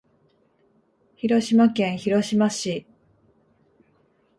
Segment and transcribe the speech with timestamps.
[1.15, 2.87] 広島県広島市